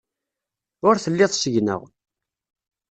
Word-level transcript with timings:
Ur 0.87 0.95
telliḍ 1.03 1.31
seg-neɣ. 1.35 1.81